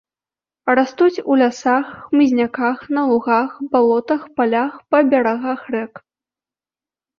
Растуць 0.77 1.23
у 1.33 1.37
лясах, 1.41 1.91
хмызняках, 2.05 2.77
на 2.99 3.03
лугах, 3.11 3.49
балотах, 3.77 4.21
палях, 4.41 4.73
па 4.89 4.97
берагах 5.13 5.61
рэк. 5.79 5.93